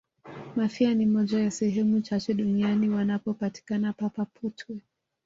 mafia 0.55 0.93
ni 0.93 1.05
moja 1.05 1.39
ya 1.39 1.51
sehemu 1.51 2.01
chache 2.01 2.33
duniani 2.33 2.89
wanapopatikana 2.89 3.93
papa 3.93 4.25
potwe 4.25 4.81